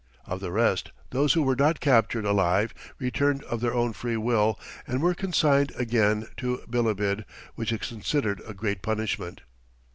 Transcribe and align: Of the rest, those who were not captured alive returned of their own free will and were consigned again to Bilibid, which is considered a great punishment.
Of 0.25 0.39
the 0.39 0.51
rest, 0.51 0.91
those 1.11 1.33
who 1.33 1.43
were 1.43 1.55
not 1.55 1.79
captured 1.79 2.25
alive 2.25 2.73
returned 2.97 3.43
of 3.43 3.61
their 3.61 3.75
own 3.75 3.93
free 3.93 4.17
will 4.17 4.59
and 4.87 4.99
were 4.99 5.13
consigned 5.13 5.71
again 5.75 6.25
to 6.37 6.63
Bilibid, 6.67 7.23
which 7.53 7.71
is 7.71 7.87
considered 7.87 8.41
a 8.47 8.55
great 8.55 8.81
punishment. 8.81 9.41